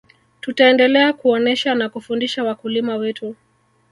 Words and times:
tutaendelea 0.41 1.13
kuonesha 1.13 1.75
na 1.75 1.89
kufundisha 1.89 2.43
wakulima 2.43 2.95
wetu 2.95 3.35